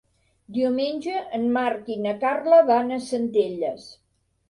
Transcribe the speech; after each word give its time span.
Diumenge 0.55 1.19
en 1.39 1.45
Marc 1.59 1.93
i 1.99 2.01
na 2.07 2.17
Carla 2.27 2.65
van 2.73 2.93
a 2.99 3.01
Centelles. 3.13 3.91